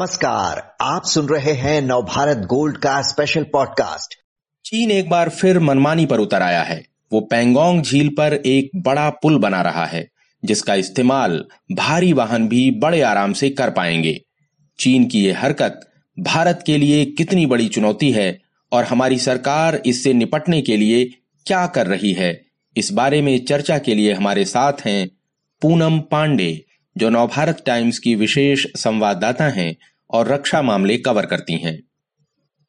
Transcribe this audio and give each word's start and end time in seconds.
नमस्कार, 0.00 0.76
आप 0.80 1.04
सुन 1.04 1.26
रहे 1.28 1.52
हैं 1.52 1.80
नवभारत 1.82 2.36
गोल्ड 2.46 2.76
का 2.76 3.00
स्पेशल 3.02 3.42
पॉडकास्ट 3.42 4.14
चीन 4.64 4.90
एक 4.90 5.08
बार 5.10 5.28
फिर 5.28 5.58
मनमानी 5.58 6.06
पर 6.06 6.20
उतर 6.20 6.42
आया 6.42 6.62
है। 6.62 6.84
वो 7.12 7.20
पेंगोंग 7.20 7.82
झील 7.82 8.08
पर 8.08 8.34
एक 8.34 8.70
बड़ा 8.76 9.08
पुल 9.10 9.38
बना 9.38 9.60
रहा 9.62 9.84
है, 9.86 10.08
जिसका 10.44 10.74
इस्तेमाल 10.74 11.44
भारी 11.72 12.12
वाहन 12.12 12.48
भी 12.48 12.70
बड़े 12.70 13.00
आराम 13.00 13.32
से 13.32 13.50
कर 13.50 13.70
पाएँगे। 13.70 14.20
चीन 14.78 15.04
की 15.06 15.24
ये 15.24 15.32
हरकत 15.32 15.80
भारत 16.18 16.62
के 16.66 16.76
लिए 16.76 17.04
कितनी 17.04 17.46
बड़ी 17.46 17.68
चुनौती 17.68 18.10
है 18.12 18.40
और 18.72 18.84
हमारी 18.84 19.18
सरकार 19.18 19.80
इससे 19.86 20.12
निपटने 20.12 20.62
के 20.62 20.76
लिए 20.76 21.04
क्या 21.46 21.66
कर 21.66 21.86
रही 21.86 22.12
है, 22.12 22.32
इस 22.76 22.92
बारे 22.92 23.22
में 23.22 23.44
चर्चा 23.44 23.78
के 23.78 23.94
लिए 23.94 24.12
हमारे 24.12 24.44
साथ 24.44 24.86
हैं 24.86 25.08
पूनम 25.62 26.00
पांडे, 26.00 26.64
जो 26.96 27.08
नवभारत 27.10 27.62
टाइम्स 27.66 27.98
की 27.98 28.14
विशेष 28.14 28.66
संवाददाता 28.76 29.48
हैं 29.48 29.76
और 30.10 30.28
रक्षा 30.28 30.62
मामले 30.62 30.96
कवर 30.98 31.26
करती 31.26 31.56
हैं। 31.56 31.78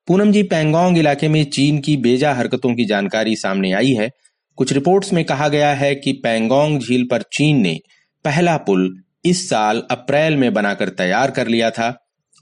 पूनम 0.08 0.32
जी 0.32 0.44
पैंगोंग 0.44 0.98
इलाके 0.98 1.28
में 1.28 1.44
चीन 1.46 1.80
की 1.80 1.96
बेजा 1.98 2.34
हरकतों 2.34 2.74
की 2.76 2.86
जानकारी 2.86 3.36
सामने 3.36 3.72
आई 3.72 3.92
है। 3.92 4.10
कुछ 4.58 4.74
रिपोर्ट्स 4.74 5.14
में 5.14 5.24
कहा 5.26 5.48
गया 5.48 5.74
है 5.74 5.94
कि 5.96 6.12
पैंगोंग 6.14 6.80
झील 6.80 7.08
पर 7.12 7.22
चीन 7.34 7.62
ने 7.62 7.80
पहला 8.26 8.58
पुल 8.58 9.04
इस 9.26 9.50
साल 9.50 9.84
अप्रैल 9.92 10.36
में 10.38 10.54
बनाकर 10.54 10.90
तैयार 10.90 11.32
कर 11.32 11.48
लिया 11.48 11.70
था 11.70 11.94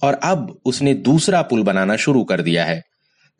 और 0.03 0.13
अब 0.23 0.59
उसने 0.65 0.93
दूसरा 0.93 1.41
पुल 1.41 1.63
बनाना 1.63 1.95
शुरू 1.95 2.23
कर 2.23 2.41
दिया 2.41 2.65
है। 2.65 2.81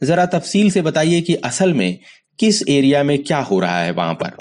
जरा 0.02 0.26
तफसील 0.26 0.72
से 0.72 0.82
बताइए 0.82 1.22
कि 1.22 1.36
असल 1.36 1.74
में 1.74 1.98
किस 2.40 2.62
एरिया 2.70 3.04
में 3.04 3.18
क्या 3.24 3.40
हो 3.40 3.60
रहा 3.60 3.80
है 3.80 3.92
वहाँ 3.92 4.14
पर। 4.14 4.38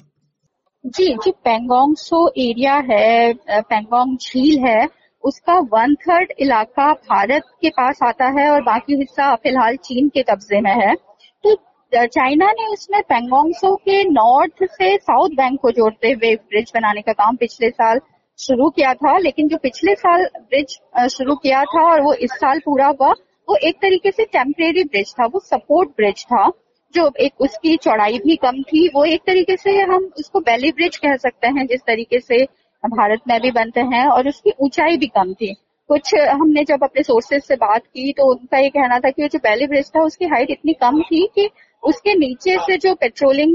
जी 0.86 1.06
जी, 1.14 1.30
पेंगोंग 1.30 1.96
सो 1.96 2.32
एरिया 2.38 2.74
है 2.90 3.32
पेंगोंग 3.50 4.16
झील 4.16 4.58
है। 4.58 4.86
उसका 5.28 5.58
वन 5.72 5.94
थर्ड 6.02 6.32
इलाका 6.38 6.92
भारत 7.08 7.42
के 7.62 7.70
पास 7.70 7.98
आता 8.02 8.28
है 8.38 8.48
और 8.50 8.62
बाकी 8.64 8.96
हिस्सा 8.96 9.34
फ़िलहाल 9.36 9.76
चीन 9.84 10.08
के 10.08 10.22
कब्जे 10.22 10.60
में 10.60 10.74
है। 10.76 10.94
तो 11.44 11.54
चाइना 11.92 12.50
ने 12.52 12.66
उसमें 12.66 13.00
पेंगोंगसो 13.02 13.74
के 13.78 14.02
नॉर्थ 14.04 14.64
से 14.72 14.96
साउथ 14.98 15.36
बैंक 15.36 15.60
को 15.60 15.70
जोड़ते 15.70 16.10
हुए 16.10 16.34
ब्रिज 16.36 16.70
बनाने 16.74 17.02
का 17.02 17.12
काम 17.14 17.36
पिछले 17.36 17.70
साल 17.70 18.00
शुरू 18.38 18.68
किया 18.70 18.92
था, 18.94 19.16
लेकिन 19.18 19.48
जो 19.48 19.56
पिछले 19.56 19.94
साल 19.94 20.24
ब्रिज 20.36 20.78
शुरू 21.10 21.34
किया 21.36 21.62
था 21.64 21.82
और 21.82 22.00
वो 22.00 22.12
इस 22.16 22.32
साल 22.34 22.58
पूरा 22.58 22.86
हुआ, 22.88 23.10
वो 23.48 23.56
एक 23.68 23.76
तरीके 23.82 24.10
से 24.10 24.24
टेम्परेरी 24.26 24.84
ब्रिज 24.84 25.12
था, 25.12 25.26
वो 25.26 25.40
सपोर्ट 25.40 25.88
ब्रिज 25.96 26.24
था, 26.24 26.48
जो 26.94 27.10
एक 27.20 27.40
उसकी 27.40 27.76
चौड़ाई 27.76 28.18
भी 28.18 28.36
कम 28.36 28.62
थी। 28.62 28.86
वो 28.88 29.04
एक 29.04 29.22
तरीके 29.26 29.56
से 29.56 29.76
हम 29.82 30.10
उसको 30.18 30.40
बेली 30.42 30.70
ब्रिज 30.72 30.96
कह 30.96 31.16
सकते 31.16 31.46
हैं, 31.48 31.66
जिस 31.66 31.80
तरीके 31.86 32.20
से 32.20 32.44
भारत 32.84 33.20
में 33.28 33.40
भी 33.40 33.50
बनते 33.52 33.80
हैं 33.92 34.06
और 34.06 34.28
उसकी 34.28 34.52
ऊंचाई 34.60 34.96
भी 34.96 35.06
कम 35.08 35.32
थी। 35.32 35.54
कुछ 35.90 36.14
हमने 36.14 36.62
जब 36.64 36.82
अपने 36.84 37.02
सोर्सेज 37.02 37.42
से 37.42 37.56
बात 37.56 37.82
की 37.82 38.12
तो 38.12 38.30
उनका 38.30 38.58
ये 38.58 38.68
कहना 38.70 38.98
था 38.98 39.10
कि 39.10 39.28
जो 39.28 39.38
बैली 39.38 39.66
ब्रिज 39.66 39.90
था, 39.90 40.00
उसकी 40.00 40.26
हाइट 40.26 40.50
इतनी 40.50 40.72
कम 40.74 41.00
थी 41.02 41.26
कि 41.34 41.48
उसके 41.82 42.14
नीचे 42.14 42.56
से 42.58 42.76
जो 42.78 42.94
पेट्रोलिंग 42.94 43.52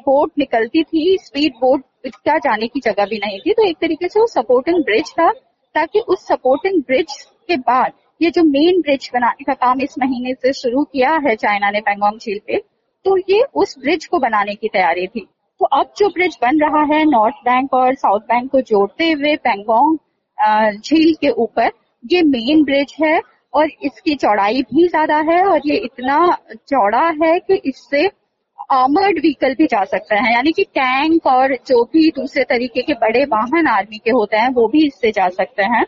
बोट 0.00 0.32
निकलती 0.38 0.82
थी 0.84 1.16
स्पीड 1.20 1.52
बोट 1.60 1.82
का 2.06 2.38
जाने 2.38 2.66
की 2.66 2.80
जगह 2.80 3.06
भी 3.06 3.18
नहीं 3.18 3.38
थी। 3.40 3.52
तो 3.52 3.62
एक 3.62 3.76
तरीके 3.80 4.08
से 4.08 4.20
वो 4.20 4.26
सपोर्टिंग 4.26 4.82
ब्रिज 4.84 5.10
था, 5.10 5.30
ताकि 5.30 6.00
उस 6.00 6.26
सपोर्टिंग 6.26 6.82
ब्रिज 6.82 7.12
के 7.48 7.56
बाद 7.56 7.92
ये 8.20 8.30
जो 8.30 8.42
मेन 8.44 8.80
ब्रिज 8.80 9.10
बनाने 9.14 9.44
का 9.44 9.54
काम 9.56 9.80
इस 9.80 9.94
महीने 9.98 10.34
से 10.34 10.52
शुरू 10.52 10.84
किया 10.84 11.10
है 11.26 11.34
चाइना 11.36 11.70
ने 11.70 11.80
पेंगोंग 11.80 12.18
झील 12.18 12.38
पे 12.46 12.58
तो 13.04 13.16
ये 13.30 13.42
उस 13.54 13.78
ब्रिज 13.78 14.06
को 14.06 14.18
बनाने 14.18 14.54
की 14.54 14.68
तैयारी 14.68 15.06
थी। 15.06 15.26
तो 15.60 15.66
अब 15.72 15.92
जो 15.98 16.08
ब्रिज 16.08 16.36
बन 16.42 16.58
रहा 16.60 16.82
है 16.86 17.04
नॉर्थ 17.04 17.34
बैंक 17.44 17.74
और 17.74 17.94
साउथ 17.94 18.20
बैंक 18.22 18.50
को 18.50 18.60
जोड़ते 18.62 19.10
हुए 19.12 19.34
पेंगोंग 19.38 19.96
झील 20.78 21.14
के 21.14 21.30
ऊपर, 21.30 21.70
ये 22.04 22.22
मेन 22.24 22.62
ब्रिज 22.64 22.94
है 23.00 23.20
और 23.54 23.68
इसकी 23.82 24.14
चौड़ाई 24.14 24.62
भी 24.64 24.86
ज़्यादा 24.88 25.18
है 25.28 25.42
और 25.44 25.60
ये 25.66 25.76
इतना 25.76 26.18
चौड़ा 26.68 27.06
है 27.22 27.38
कि 27.40 27.60
इससे 27.64 28.06
आर्मर्ड 28.72 29.18
व्हीकल 29.18 29.54
भी 29.54 29.66
जा 29.66 29.82
सकते 29.84 30.14
हैं। 30.14 30.32
यानी 30.32 30.52
कि 30.52 30.64
टैंक 30.74 31.26
और 31.26 31.54
जो 31.66 31.82
भी 31.92 32.10
दूसरे 32.10 32.44
तरीके 32.44 32.82
के 32.82 32.94
बड़े 32.94 33.24
वाहन 33.24 33.66
आर्मी 33.68 33.98
के 33.98 34.10
होते 34.10 34.36
हैं, 34.36 34.48
वो 34.50 34.66
भी 34.68 34.86
इससे 34.86 35.10
जा 35.10 35.28
सकते 35.30 35.62
हैं। 35.64 35.84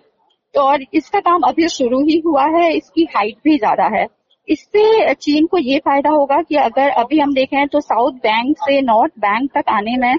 तो 0.55 0.61
और 0.61 0.85
इसका 0.95 1.21
काम 1.21 1.43
अभी 1.43 1.69
शुरू 1.69 2.01
ही 2.01 2.19
हुआ 2.27 2.47
है, 2.49 2.71
इसकी 2.73 3.09
हाइट 3.17 3.37
भी 3.45 3.57
ज़्यादा 3.59 3.87
है। 3.97 4.07
इससे 4.49 5.15
चीन 5.15 5.47
को 5.47 5.59
ये 5.59 5.79
फ़ायदा 5.79 6.11
होगा 6.11 6.41
कि 6.43 6.57
अगर 6.57 6.89
अभी 6.99 7.19
हम 7.19 7.33
देखें 7.35 7.67
तो 7.69 7.81
साउथ 7.81 8.13
बैंक 8.23 8.57
से 8.59 8.81
नॉर्थ 8.83 9.13
बैंक 9.19 9.51
तक 9.55 9.69
आने 9.69 9.97
में 9.97 10.15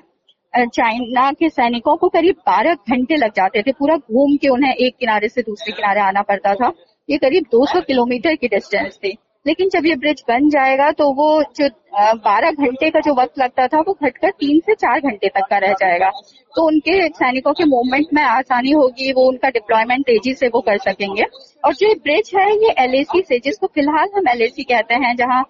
चाइना 0.54 1.32
के 1.32 1.50
सैनिकों 1.50 1.96
को 1.98 2.08
करीब 2.10 2.36
12 2.50 2.76
घंटे 2.90 3.16
लग 3.16 3.32
जाते 3.32 3.62
थे। 3.62 3.72
पूरा 3.72 3.96
घूम 3.96 4.36
के 4.38 4.50
उन्हें 4.50 4.74
एक 4.74 4.96
किनारे 5.00 5.30
से 5.30 5.42
दूसरे 5.42 5.74
किनारे 5.74 6.02
आना 6.02 6.22
पड़ता 6.22 6.54
था। 6.56 6.72
ये 7.10 7.18
करीब 7.18 7.46
200 7.52 7.82
किलोमीटर 7.82 8.36
की 8.36 8.48
डिस्टेंस 8.48 8.98
थी। 8.98 9.18
लेकिन 9.46 9.70
जब 9.70 9.86
ये 9.86 9.96
ब्रिज 9.96 10.24
बन 10.28 10.50
जाएगा 10.50 10.92
तो 10.92 11.06
वो 11.14 11.28
जो 11.60 11.68
बारह 12.16 12.52
घंटे 12.52 12.90
का 12.90 13.00
जो 13.00 13.14
वक्त 13.14 13.40
लगता 13.40 13.68
था, 13.68 13.80
वो 13.80 13.94
घटकर 14.04 14.30
तीन 14.30 14.60
से 14.60 14.74
चार 14.76 15.00
घंटे 15.00 15.28
तक 15.28 15.48
का 15.50 15.58
रह 15.58 15.74
जाएगा। 15.74 16.10
तो 16.54 16.66
उनके 16.68 17.08
सैनिकों 17.10 17.54
के 17.54 17.66
मूवमेंट 17.66 18.08
में 18.14 18.22
आसानी 18.24 18.72
होगी, 18.72 19.12
वो 19.14 19.28
उनका 19.28 19.50
डिप्लॉयमेंट 19.50 20.06
तेज़ी 20.06 20.34
से 20.34 20.48
वो 20.48 20.62
कर 20.62 20.78
सकेंगे। 20.78 21.24
और 21.66 21.74
जो 21.74 21.88
ये 21.88 21.94
ब्रिज 21.94 22.32
है, 22.36 22.50
ये 22.56 22.74
एल 22.78 23.04
से, 23.04 23.40
जिसको 23.40 23.68
फ़िलहाल 23.68 24.10
हम 24.16 24.28
एलएसी 24.28 24.64
कहते 24.64 24.96
हैं, 24.96 25.16
जहाँ 25.16 25.42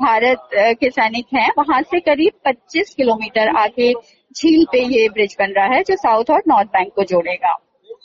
भारत 0.00 0.48
के 0.54 0.90
सैनिक 0.90 1.26
हैं, 1.34 1.48
वहाँ 1.58 1.80
से 1.82 2.00
करीब 2.00 2.32
25 2.46 2.94
किलोमीटर 2.94 3.48
आगे 3.56 3.92
झील 4.36 4.64
पे 4.72 4.82
ये 4.86 5.08
ब्रिज 5.08 5.36
बन 5.38 5.52
रहा 5.52 5.66
है, 5.66 5.82
जो 5.82 5.96
साउथ 5.96 6.30
और 6.30 6.42
नॉर्थ 6.48 6.68
बैंक 6.68 6.92
को 6.96 7.04
जोड़ेगा। 7.04 7.56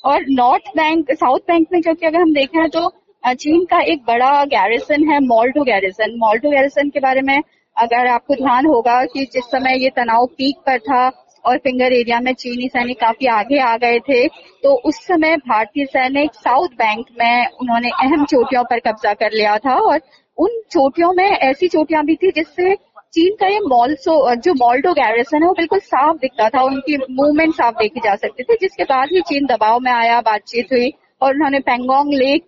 और 0.05 0.25
नॉर्थ 0.29 0.69
बैंक 0.77 1.11
साउथ 1.11 1.39
बैंक 1.39 1.67
में 1.73 1.81
जो 1.81 1.93
कि 1.93 2.05
अगर 2.05 2.21
हम 2.21 2.33
देखें 2.33 2.69
तो 2.69 2.87
चीन 3.23 3.65
का 3.65 3.79
एक 3.81 4.03
बड़ा 4.07 4.45
गैरिसन 4.45 5.09
है 5.09 5.19
मॉल्टो 5.19 5.63
गैरिसन 5.63 6.17
मॉल्टो 6.17 6.49
गैरिसन 6.49 6.89
के 6.89 6.99
बारे 6.99 7.21
में 7.21 7.41
अगर 7.77 8.07
आपको 8.07 8.35
ध्यान 8.35 8.65
होगा 8.65 9.05
कि 9.05 9.25
जिस 9.33 9.43
समय 9.43 9.83
ये 9.83 9.89
तनाव 9.89 10.25
पीक 10.25 10.57
पर 10.57 10.79
था 10.79 11.11
और 11.45 11.57
फिंगर 11.57 11.93
एरिया 11.93 12.19
में 12.19 12.33
चीनी 12.33 12.67
सैनिक 12.67 12.99
काफ़ी 12.99 13.27
आगे 13.27 13.59
आ 13.59 13.77
गए 13.77 13.99
थे 13.99 14.27
तो 14.63 14.75
उस 14.85 14.95
समय 15.07 15.35
भारतीय 15.37 15.85
सैनिक 15.85 16.33
साउथ 16.33 16.67
बैंक 16.67 17.05
में 17.19 17.47
उन्होंने 17.61 17.89
अहम 17.89 18.25
चोटियों 18.25 18.63
पर 18.63 18.79
कब्जा 18.79 19.13
कर 19.13 19.31
लिया 19.31 19.57
था 19.57 19.75
और 19.75 20.01
उन 20.37 20.61
चोटियों 20.71 21.13
में 21.13 21.29
ऐसी 21.29 21.67
चोटियाँ 21.67 22.03
भी 22.05 22.15
थी 22.15 22.31
जिससे 22.31 22.75
चीन 23.13 23.35
का 23.35 23.47
ये 23.47 23.59
मॉल्सो 23.59 24.35
जो 24.35 24.53
मॉल्टो 24.53 24.93
गैरिसन 24.93 25.41
है, 25.41 25.47
वो 25.47 25.53
बिल्कुल 25.53 25.79
साफ़ 25.79 26.17
दिखता 26.17 26.49
था, 26.49 26.61
उनकी 26.61 26.97
मूवमेंट 26.97 27.53
साफ़ 27.53 27.75
देखी 27.75 27.99
जा 27.99 28.15
सकती 28.15 28.43
थी, 28.43 28.57
जिसके 28.61 28.83
बाद 28.83 29.09
ही 29.11 29.21
चीन 29.21 29.45
दबाव 29.45 29.79
में 29.79 29.91
आया, 29.91 30.21
बातचीत 30.21 30.67
हुई। 30.71 30.93
और 31.21 31.33
उन्होंने 31.33 31.59
पेंगोंग 31.59 32.13
लेक 32.13 32.47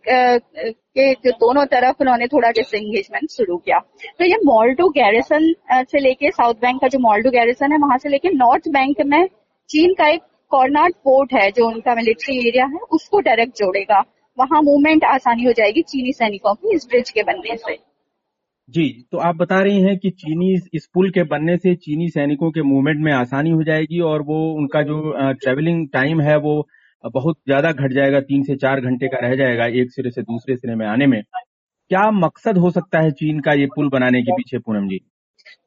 के 0.98 1.14
जो 1.16 1.32
दोनों 1.32 1.66
तरफ़ 1.66 2.02
उन्होंने 2.02 2.28
थोड़ा 2.28 2.50
डिसंगेजमेंट 2.52 3.30
शुरू 3.32 3.58
किया। 3.58 3.80
तो 4.20 4.26
ये 4.26 4.38
मॉल्टो 4.46 4.88
गैरिसन 4.92 5.54
से 5.74 6.00
लेके 6.00 6.32
साउथ 6.32 6.54
बैंक 6.62 6.82
का 6.82 6.88
जो 6.88 7.00
मॉल्टो 7.00 7.32
गैरिसन 7.32 7.72
है, 7.72 7.78
वहाँ 7.78 7.98
से 7.98 8.10
लेके 8.10 8.30
नॉर्थ 8.30 8.68
बैंक 8.70 9.02
में 9.06 9.28
चीन 9.70 9.94
का 9.94 10.08
एक 10.08 10.22
कॉर्नाट 10.52 10.94
पोर्ट 11.04 11.34
है, 11.34 11.50
जो 11.52 11.68
उनका 11.68 11.96
मिलिट्री 11.96 12.38
एरिया 12.48 12.66
है, 12.66 12.80
उसको 12.92 13.20
डायरेक्ट 13.20 13.58
जोड़ेगा। 13.58 14.04
वहाँ 14.38 14.62
मूवमेंट 14.62 15.04
आसानी 15.04 15.44
हो 15.44 15.52
जाएगी 15.52 15.82
चीनी 15.84 16.12
सैनिकों 16.14 16.54
की 16.56 16.76
इस 16.76 16.86
ब्रिज 16.90 17.10
के 17.10 17.24
बनने 17.24 17.56
से। 17.58 17.78
जी 18.70 18.88
तो 19.12 19.18
आप 19.20 19.36
बता 19.36 19.62
रही 19.62 19.82
हैं 19.82 19.98
कि 19.98 20.10
चीनी 20.10 20.54
इस 20.74 20.86
पुल 20.94 21.10
के 21.10 21.24
बनने 21.24 21.56
से 21.58 21.74
चीनी 21.76 22.10
सैनिकों 22.10 22.52
के 22.52 22.62
मूवमेंट 22.62 23.00
में 23.00 23.12
आसानी 23.14 23.50
हो 23.50 23.64
जाएगी 23.64 24.00
और 24.02 24.22
वो 24.22 24.38
उनका 24.54 24.82
जो 24.82 25.14
ट्रेवलिंग 25.34 25.88
टाइम 25.90 26.22
है, 26.22 26.38
वो 26.38 26.68
बहुत 27.04 27.38
ज़्यादा 27.38 27.72
घट 27.72 27.94
जाएगा, 27.94 28.20
तीन 28.22 28.44
से 28.44 28.56
चार 28.56 28.82
घंटे 28.82 29.08
का 29.08 29.20
रह 29.20 29.36
जाएगा 29.36 29.66
एक 29.82 29.92
सिरे 29.92 30.12
से 30.12 30.22
दूसरे 30.24 30.56
सिरे 30.56 30.76
में 30.76 30.86
आने 30.88 31.08
में। 31.08 31.22
क्या 31.22 32.10
मकसद 32.12 32.58
हो 32.58 32.70
सकता 32.72 33.00
है 33.00 33.12
चीन 33.12 33.40
का 33.40 33.54
ये 33.54 33.66
पुल 33.66 33.90
बनाने 33.90 34.22
के 34.22 34.32
पीछे, 34.32 34.58
पूनम 34.60 34.88
जी? 34.88 35.00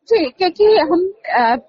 जी, 0.08 0.24
क्योंकि 0.30 0.64
हम 0.78 1.00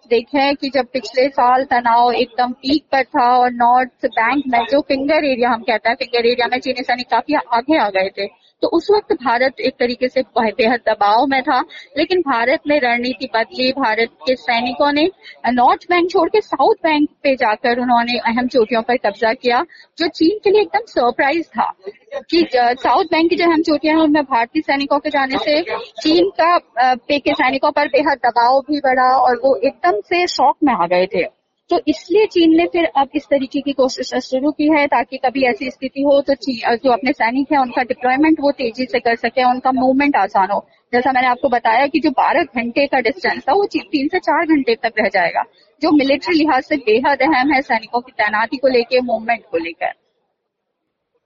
देखे 0.09 0.37
हैं 0.37 0.55
कि 0.55 0.69
जब 0.69 0.85
पिछले 0.93 1.27
साल 1.29 1.63
तनाव 1.63 2.11
एकदम 2.13 2.51
पीक 2.53 2.83
पर 2.91 3.03
था 3.05 3.27
और 3.37 3.51
नॉर्थ 3.53 4.05
बैंक 4.07 4.43
में 4.47 4.59
जो 4.71 4.81
फिंगर 4.81 5.25
एरिया, 5.25 5.49
हम 5.49 5.61
कहते 5.61 5.89
हैं 5.89 5.95
फिंगर 5.95 6.27
एरिया 6.27 6.47
में 6.47 6.59
चीनी 6.59 6.83
सैनिक 6.83 7.07
काफ़ी 7.11 7.33
आगे 7.33 7.77
आ 7.77 7.89
गए 7.89 8.09
थे। 8.17 8.27
तो 8.65 8.69
उस 8.69 8.87
वक्त 8.91 9.13
भारत 9.13 9.59
एक 9.59 9.73
तरीके 9.79 10.07
से 10.09 10.21
बेहद 10.37 10.79
दबाव 10.87 11.25
में 11.27 11.41
था, 11.43 11.59
लेकिन 11.97 12.21
भारत 12.21 12.61
ने 12.67 12.77
रणनीति 12.79 13.27
बदली, 13.35 13.71
भारत 13.71 14.09
के 14.27 14.35
सैनिकों 14.35 14.91
ने 14.91 15.03
नॉर्थ 15.53 15.83
बैंक 15.89 16.09
छोड़ 16.11 16.27
के 16.29 16.41
साउथ 16.41 16.75
बैंक 16.83 17.07
पे 17.23 17.35
जाकर 17.35 17.79
उन्होंने 17.79 18.17
अहम 18.19 18.47
चोटियों 18.47 18.81
पर 18.81 18.97
कब्जा 18.97 19.33
किया, 19.33 19.61
जो 19.97 20.07
चीन 20.07 20.39
के 20.43 20.49
लिए 20.49 20.61
एकदम 20.61 20.85
सरप्राइज़ 20.87 21.47
था 21.49 21.71
कि 22.29 22.45
साउथ 22.53 23.05
बैंक 23.05 23.29
की 23.29 23.35
जो 23.35 23.45
अहम 23.45 23.61
चोटियाँ 23.61 23.95
हैं 23.95 24.03
उनमें 24.03 24.23
भारतीय 24.23 24.61
सैनिकों 24.61 24.99
के 24.99 25.09
जाने 25.09 25.37
से 25.37 25.61
चीन 26.01 26.29
का 26.41 26.57
पे 27.07 27.19
के 27.19 27.33
सैनिकों 27.33 27.71
पर 27.71 27.87
बेहद 27.87 28.17
दबाव 28.25 28.59
भी 28.61 28.79
बढ़ा 28.79 29.15
और 29.17 29.39
वो 29.45 29.55
एकदम 29.63 30.01
से 30.01 30.27
शौक 30.27 30.57
में 30.63 30.73
आ 30.73 30.87
गए 30.87 31.05
थे। 31.05 31.23
तो 31.69 31.79
इसलिए 31.87 32.25
चीन 32.25 32.55
ने 32.57 32.65
फिर 32.65 32.85
अब 32.97 33.09
इस 33.15 33.23
तरीके 33.29 33.61
की 33.61 33.73
कोशिश 33.73 34.13
शुरू 34.23 34.51
की 34.51 34.67
है 34.71 34.85
ताकि 34.87 35.17
कभी 35.17 35.43
ऐसी 35.43 35.69
स्थिति 35.71 36.01
हो 36.01 36.19
तो 36.21 36.33
जो 36.75 36.91
अपने 36.91 37.11
सैनिक 37.11 37.51
है, 37.51 37.59
उनका 37.59 37.83
डिप्लॉयमेंट 37.83 38.37
वो 38.41 38.51
तेज़ी 38.51 38.85
से 38.85 38.99
कर 38.99 39.15
सके 39.15 39.43
उनका 39.43 39.71
मूवमेंट 39.71 40.15
आसान 40.15 40.51
हो। 40.51 40.59
जैसा 40.93 41.11
मैंने 41.11 41.27
आपको 41.27 41.49
बताया 41.49 41.87
कि 41.87 41.99
जो 41.99 42.09
बारह 42.11 42.43
घंटे 42.55 42.85
का 42.87 42.99
डिस्टेंस 42.99 43.43
था, 43.43 43.53
वो 43.53 43.65
तीन 43.65 44.07
से 44.07 44.19
चार 44.19 44.45
घंटे 44.45 44.75
तक 44.75 44.93
रह 44.99 45.09
जाएगा, 45.09 45.43
जो 45.81 45.91
मिलिट्री 45.91 46.37
लिहाज 46.37 46.63
से 46.63 46.75
बेहद 46.85 47.21
अहम 47.21 47.53
है 47.53 47.61
सैनिकों 47.63 48.01
की 48.01 48.11
तैनाती 48.13 48.57
को 48.57 48.67
लेकर 48.67 49.01
मूवमेंट 49.03 49.43
को 49.51 49.57
लेकर। 49.57 49.93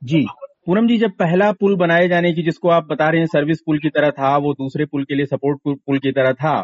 जी, 0.02 0.26
पूनम 0.66 0.88
जी, 0.88 0.98
जब 0.98 1.12
पहला 1.20 1.52
पुल 1.52 1.76
बनाए 1.78 2.08
जाने 2.08 2.34
की 2.34 2.44
जिसको 2.44 2.70
आप 2.70 2.88
बता 2.92 3.10
रहे 3.10 3.20
हैं 3.20 3.28
सर्विस 3.28 3.62
पुल 3.66 3.80
की 3.80 3.90
तरह 3.90 4.10
था, 4.12 4.36
वो 4.38 4.54
दूसरे 4.54 4.86
पुल 4.86 5.04
के 5.04 5.16
लिए 5.16 5.26
सपोर्ट 5.28 5.60
पुल 5.66 6.00
की 6.00 6.12
तरह 6.12 6.34
था 6.34 6.60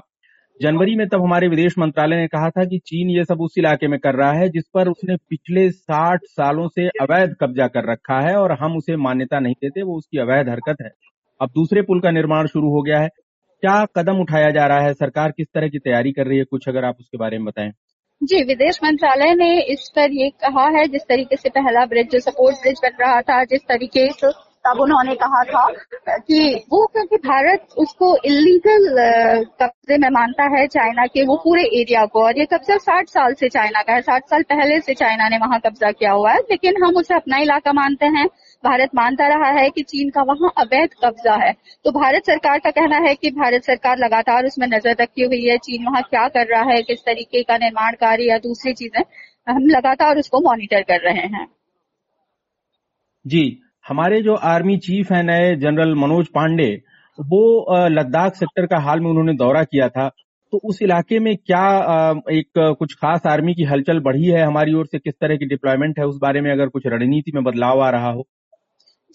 जनवरी 0.62 0.96
में 0.96 1.08
तब 1.08 1.24
हमारे 1.24 1.48
विदेश 1.48 1.74
मंत्रालय 1.80 2.16
ने 2.16 2.28
कहा 2.28 2.50
था 2.50 2.66
कि 2.66 2.78
चीन 2.78 3.10
ये 3.10 3.24
सब 3.24 3.42
उस 3.42 3.56
इलाके 3.58 3.88
में 3.88 4.00
कर 4.00 4.16
रहा 4.16 4.32
है 4.32 4.50
जिस 4.50 4.64
पर 4.74 4.88
उसने 4.88 5.16
पिछले 5.16 5.72
साठ 5.72 6.20
सालों 6.24 6.68
से 6.68 6.88
अवैध 6.88 7.36
कब्जा 7.42 7.68
कर 7.68 7.92
रखा 7.92 8.28
है 8.28 8.36
और 8.36 8.52
हम 8.52 8.78
उसे 8.78 8.96
मान्यता 8.96 9.40
नहीं 9.40 9.54
देते, 9.54 9.82
वो 9.82 9.98
उसकी 9.98 10.18
अवैध 10.18 10.50
हरकत 10.50 10.76
है। 10.82 10.90
अब 11.42 11.50
दूसरे 11.50 11.82
पुल 11.82 12.00
का 12.00 12.12
निर्माण 12.12 12.48
शुरू 12.48 12.70
हो 12.70 12.82
गया 12.82 13.00
है। 13.00 13.08
क्या 13.62 13.86
कदम 13.86 14.20
उठाया 14.20 14.50
जा 14.52 14.66
रहा 14.66 14.80
है? 14.80 14.94
सरकार 14.94 15.32
किस 15.32 15.48
तरह 15.54 15.68
की 15.68 15.80
तैयारी 15.80 16.12
कर 16.12 16.28
रही 16.28 16.38
है? 16.38 16.44
कुछ 16.44 16.70
अगर 16.70 16.86
आप 16.86 16.96
उसके 17.00 17.18
बारे 17.18 17.38
में 17.38 17.46
बताएँ। 17.46 17.72
जी, 18.24 18.44
विदेश 18.44 18.80
मंत्रालय 18.84 19.36
ने 19.36 19.62
इस 19.62 19.92
पर 19.96 20.12
ये 20.12 20.30
कहा 20.30 20.68
है, 20.68 20.88
जिस 20.88 21.02
तरीके 21.02 21.36
से 21.36 21.50
पहला 21.50 21.86
ब्रिज 21.86 22.10
जो 22.12 22.20
सपोर्ट 22.20 22.56
ब्रिज 22.56 22.76
बन 22.84 23.06
रहा 23.06 23.22
था, 23.22 23.44
जिस 23.44 23.62
तरीके 23.62 24.12
से 24.12 24.45
तब 24.66 24.80
उन्होंने 24.82 25.14
कहा 25.16 25.44
था 25.44 25.66
कि 26.20 26.54
वो, 26.72 26.86
क्योंकि 26.86 27.18
भारत 27.18 27.68
उसको 27.78 28.16
इलीगल 28.26 28.88
कब्जे 29.62 29.98
में 29.98 30.10
मानता 30.10 30.44
है 30.56 30.66
चाइना 30.68 31.06
के, 31.06 31.24
वो 31.24 31.36
पूरे 31.36 31.64
एरिया 31.80 32.06
को, 32.06 32.24
और 32.24 32.40
ये 32.40 32.46
कब्जा 32.46 32.78
साठ 32.78 33.10
साल 33.10 33.34
से 33.34 33.50
चाइना 33.50 33.82
का 33.82 33.94
है। 33.94 34.02
साठ 34.02 34.30
साल 34.30 34.44
पहले 34.44 34.80
से 34.80 34.94
चाइना 34.94 35.28
ने 35.30 35.38
वहाँ 35.38 35.60
कब्जा 35.60 35.92
किया 35.92 36.12
हुआ 36.12 36.32
है, 36.32 36.40
लेकिन 36.42 36.84
हम 36.84 36.96
उसे 36.96 37.14
अपना 37.16 37.38
इलाका 37.38 37.74
मानते 37.74 38.06
हैं। 38.08 38.26
भारत 38.64 38.90
मानता 38.96 39.28
रहा 39.28 39.50
है 39.52 39.70
कि 39.70 39.82
चीन 39.84 40.10
का 40.10 40.22
वहाँ 40.24 40.52
अवैध 40.58 40.94
कब्जा 41.04 41.34
है। 41.36 41.52
तो 41.86 41.92
भारत 41.92 42.26
सरकार 42.26 42.60
का 42.60 42.72
कहना 42.72 42.98
है 43.00 43.14
कि 43.16 43.30
भारत 43.32 43.64
सरकार 43.64 43.98
लगातार 43.98 44.46
उसमें 44.46 44.68
नज़र 44.68 44.96
रखी 45.02 45.24
हुई 45.24 45.44
है, 45.44 45.58
चीन 45.58 45.86
वहाँ 45.86 46.02
क्या 46.04 46.28
कर 46.30 46.48
रहा 46.48 46.72
है, 46.72 46.82
किस 46.84 47.00
तरीके 47.02 47.44
का 47.44 47.58
निर्माण 47.58 47.94
कार्य 47.96 48.30
या 48.30 48.38
दूसरी 48.40 48.74
चीज़ें, 48.74 49.04
हम 49.48 49.68
लगातार 49.68 50.18
उसको 50.18 50.40
मॉनिटर 50.42 50.82
कर 50.84 51.00
रहे 51.02 51.28
हैं। 51.28 51.48
जी 53.26 53.44
हमारे 53.86 54.22
जो 54.22 54.36
आर्मी 54.46 54.78
चीफ 54.78 55.12
है 55.12 55.22
नए 55.24 55.56
जनरल 55.56 55.94
मनोज 55.96 56.28
पांडे, 56.28 56.70
वो 57.20 57.88
लद्दाख 57.90 58.36
सेक्टर 58.36 58.66
का 58.66 58.78
हाल 58.80 59.00
में 59.00 59.10
उन्होंने 59.10 59.34
दौरा 59.34 59.64
किया 59.64 59.90
था। 59.90 60.08
तो 60.54 60.60
उस 60.64 60.82
इलाके 60.82 61.20
में 61.20 61.36
क्या 61.38 61.66
एक, 62.32 62.48
कुछ 62.80 62.94
खास 62.94 63.26
आर्मी 63.28 63.54
की 63.54 63.64
हलचल 63.64 64.00
बढ़ी 64.00 64.26
है 64.26 64.44
हमारी 64.44 64.74
ओर 64.74 64.86
से? 64.86 65.00
किस 65.00 65.14
तरह 65.14 65.38
की 65.38 65.46
डिप्लॉयमेंट 65.46 66.00
है 66.00 66.06
उस 66.06 66.18
बारे 66.22 66.42
में 66.42 66.52
अगर 66.52 66.68
कुछ 66.68 66.88
रणनीति 66.88 67.32
में 67.36 67.44
बदलाव 67.44 67.82
आ 67.82 67.90
रहा 67.90 68.12
हो? 68.12 68.26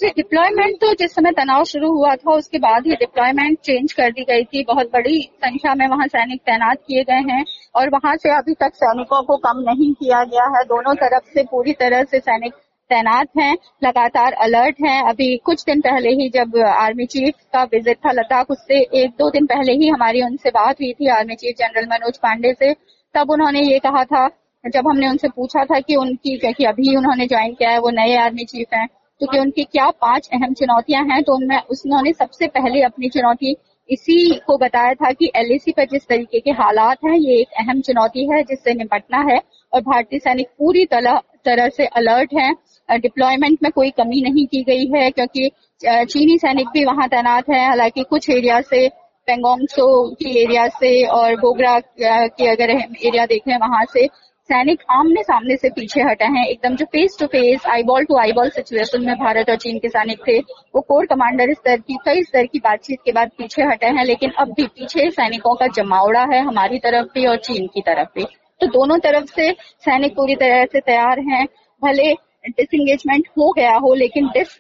जी, 0.01 0.09
डिप्लॉयमेंट 0.09 0.77
तो 0.77 0.93
जिस 0.95 1.15
समय 1.15 1.33
तनाव 1.33 1.65
शुरू 1.65 1.93
हुआ 1.93 2.15
था, 2.15 2.33
उसके 2.33 2.59
बाद 2.59 2.87
ही 2.87 2.95
डिप्लॉयमेंट 2.97 3.59
चेंज 3.59 3.93
कर 3.93 4.11
दी 4.11 4.25
गई 4.25 4.45
थी। 4.45 4.65
बहुत 4.65 4.91
बड़ी 4.93 5.21
संख्या 5.45 5.75
में 5.75 5.87
वहाँ 5.89 6.07
सैनिक 6.07 6.41
तैनात 6.43 6.79
किए 6.87 7.03
गए 7.05 7.21
हैं 7.33 7.45
और 7.75 7.91
वहाँ 7.91 8.17
से 8.17 8.37
अभी 8.37 8.55
तक 8.61 8.75
सैनिकों 8.75 9.23
को 9.23 9.37
कम 9.39 9.61
नहीं 9.69 9.93
किया 9.95 10.23
गया 10.25 10.45
है। 10.57 10.65
दोनों 10.67 10.95
तरफ़ 10.97 11.25
से 11.35 11.43
पूरी 11.43 11.73
तरह 11.81 12.05
से 12.05 12.19
सैनिक 12.21 12.55
तैनात 12.91 13.29
हैं, 13.39 13.57
लगातार 13.85 14.33
अलर्ट 14.43 14.77
हैं। 14.83 15.03
अभी 15.05 15.37
कुछ 15.45 15.65
दिन 15.65 15.81
पहले 15.81 16.11
ही 16.13 16.29
जब 16.31 16.57
आर्मी 16.69 17.07
चीफ 17.07 17.35
का 17.53 17.63
विज़िट 17.65 17.97
था 17.97 18.13
लद्दाख, 18.13 18.51
उससे 18.51 18.81
एक 19.03 19.11
दो 19.19 19.31
दिन 19.31 19.47
पहले 19.47 19.73
ही 19.75 19.89
हमारी 19.89 20.23
उनसे 20.23 20.51
बात 20.51 20.81
हुई 20.81 20.93
थी 20.93 21.09
army 21.11 21.35
chief 21.37 21.57
general 21.59 21.87
Manoj 21.89 22.19
Pande 22.19 22.53
से। 22.55 22.73
तब 23.15 23.31
उन्होंने 23.31 23.61
ये 23.63 23.79
कहा 23.79 24.05
था, 24.05 24.29
जब 24.65 24.89
हमने 24.89 25.09
उनसे 25.09 25.29
पूछा 25.29 25.65
था 25.65 25.81
कि 25.81 25.97
उनकी, 25.97 26.37
क्योंकि 26.39 26.65
अभी 26.67 26.97
उन्होंने 26.97 27.27
ज्वाइन 27.27 27.55
किया 27.55 27.71
है, 27.71 27.79
वो 27.79 27.91
नए 27.93 28.17
आर्मी 28.19 28.45
चीफ 28.47 28.75
हैं 28.75 28.87
तो 29.21 29.27
कि 29.27 29.39
उनकी 29.39 29.65
क्या 29.65 29.89
पाँच 30.01 30.29
अहम 30.33 30.53
चुनौतियाँ 30.55 31.03
हैं 31.05 31.23
तो 31.23 31.35
उनमें 31.35 31.57
उन्होंने 31.57 32.13
सबसे 32.13 32.47
पहले 32.49 32.83
अपनी 32.83 33.09
चुनौती 33.09 33.57
इसी 33.89 34.35
को 34.47 34.57
बताया 34.59 34.95
था 34.95 35.11
कि 35.13 35.31
एलएसी 35.37 35.73
पर 35.73 35.85
जिस 35.85 36.07
तरीके 36.09 36.41
के 36.41 36.51
हालात 36.53 36.99
हैं, 37.05 37.17
ये 37.17 37.41
एक 37.41 37.49
अहम 37.61 37.81
चुनौती 37.81 38.25
है, 38.31 38.43
जिससे 38.43 38.75
निपटना 38.75 39.19
है, 39.31 39.41
और 39.73 39.81
भारतीय 39.81 40.19
सैनिक 40.19 40.49
पूरी 40.59 40.85
तरह 40.85 41.21
तरह 41.45 41.69
से 41.69 41.87
अलर्ट 41.87 42.35
हैं। 42.35 42.55
डिप्लॉयमेंट 42.89 43.59
में 43.63 43.71
कोई 43.73 43.91
कमी 43.91 44.23
नहीं 44.23 44.47
की 44.47 44.63
गई 44.63 44.87
है, 44.95 45.11
क्योंकि 45.11 45.51
चीनी 45.83 46.39
सैनिक 46.39 46.69
भी 46.69 46.85
वहाँ 46.85 47.09
तैनात 47.09 47.51
है। 47.51 47.67
हालाँकि 47.67 48.03
कुछ 48.03 48.31
एरिया 48.31 48.61
से, 48.61 48.89
पेंगोंग 49.29 49.67
सो 49.69 49.87
की 50.15 50.39
एरिया 50.43 50.67
से 50.71 51.05
और 51.07 51.35
गोगरा 51.37 51.79
की 52.01 52.47
अगर 52.47 52.71
एरिया 52.71 53.27
देखें 53.27 53.57
वहाँ 53.57 53.85
से, 53.85 54.07
सैनिक 54.51 54.81
आमने 54.91 55.23
सामने 55.23 55.57
से 55.57 55.69
पीछे 55.69 56.01
हटे 56.03 56.25
हैं। 56.27 56.47
एकदम 56.47 56.77
जो 56.77 56.85
face 56.85 57.17
to 57.21 57.27
face 57.27 57.67
eyeball 57.67 58.05
to 58.05 58.17
eyeball 58.19 58.49
situation 58.49 59.05
में 59.07 59.15
भारत 59.15 59.51
और 59.51 59.57
चीन 59.57 59.79
के 59.79 59.89
सैनिक 59.89 60.21
थे, 60.29 60.39
वो 60.39 60.81
कोर 60.81 61.07
कमांडर 61.07 61.53
स्तर 61.53 61.77
की, 61.79 61.99
कई 62.05 62.23
स्तर 62.23 62.47
की 62.47 62.59
बातचीत 62.59 62.99
के 63.05 63.13
बाद 63.13 63.31
पीछे 63.39 63.63
हटे 63.63 63.87
हैं, 63.89 64.05
लेकिन 64.05 64.31
अब 64.39 64.53
भी 64.53 64.67
पीछे 64.67 65.11
सैनिकों 65.11 65.55
का 65.55 65.67
जमावड़ा 65.77 66.27
है, 66.33 66.41
हमारी 66.41 66.79
तरफ़ 66.79 67.07
भी 67.15 67.27
और 67.27 67.37
चीन 67.39 67.67
की 67.67 67.81
तरफ़ 67.81 68.09
भी। 68.17 68.27
तो 68.61 68.67
दोनों 68.69 68.99
तरफ़ 68.99 69.25
से 69.27 69.53
सैनिक 69.81 70.13
पूरी 70.13 70.35
तरह 70.35 70.65
से 70.65 70.81
तैयार 70.81 71.21
हैं। 71.21 71.47
भले 71.83 72.13
डिसंगेजमेंट 72.49 73.27
हो 73.29 73.51
गया 73.53 73.73
हो, 73.75 73.95
लेकिन 73.95 74.27
डिस 74.27 74.57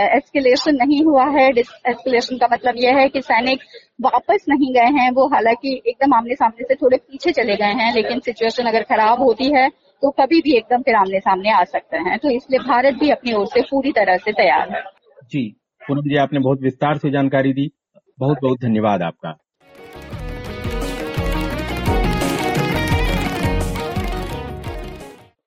एस्केलेशन 0.00 0.76
नहीं 0.76 1.02
हुआ 1.04 1.24
है। 1.30 1.52
डिस 1.52 1.68
एस्केलेशन 1.88 2.36
का 2.36 2.48
मतलब 2.52 2.74
यह 2.76 2.96
है 2.96 3.08
कि 3.08 3.20
सैनिक 3.22 3.60
वापस 4.00 4.44
नहीं 4.48 4.72
गए 4.74 4.90
हैं। 4.92 5.10
वो 5.10 5.26
हालाँकि 5.26 5.82
एकदम 5.86 6.14
आमने 6.14 6.34
सामने 6.34 6.64
से 6.64 6.74
थोड़े 6.74 6.96
पीछे 6.96 7.32
चले 7.32 7.56
गए 7.56 7.72
हैं, 7.74 7.92
लेकिन 7.94 8.20
सिचुएशन 8.20 8.64
अगर 8.64 8.82
खराब 8.82 9.22
होती 9.22 9.52
है 9.54 9.68
तो 10.02 10.10
कभी 10.10 10.40
भी 10.40 10.56
एकदम 10.56 10.82
फिर 10.82 10.94
आमने 10.94 11.20
सामने 11.20 11.50
आ 11.50 11.62
सकते 11.64 11.96
हैं। 11.98 12.18
तो 12.18 12.30
इसलिए 12.30 12.58
भारत 12.58 12.94
भी 12.94 13.10
अपनी 13.10 13.32
ओर 13.32 13.46
से 13.46 13.60
पूरी 13.60 13.92
तरह 13.92 14.16
से 14.16 14.32
तैयार 14.32 14.70
है। 14.70 14.82
जी, 15.30 15.48
पूनम 15.82 16.00
जी, 16.00 16.16
आपने 16.16 16.38
बहुत 16.38 16.60
विस्तार 16.62 16.98
से 16.98 17.10
जानकारी 17.10 17.52
दी। 17.52 17.70
बहुत 18.18 18.38
बहुत 18.42 18.58
धन्यवाद 18.60 19.02
आपका। 19.02 19.36